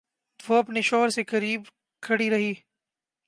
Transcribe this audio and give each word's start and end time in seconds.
وہ 0.39 0.57
اپنے 0.57 0.81
شوہر 0.81 1.09
سے 1.09 1.23
قریب 1.23 1.61
کھڑی 2.03 2.29
رہی۔ 2.29 2.53